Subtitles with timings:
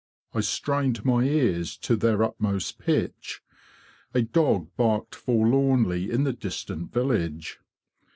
[0.33, 3.43] "I strained my ears to their utmost pitch.
[4.15, 7.59] A dog barked forlornly in the distant village.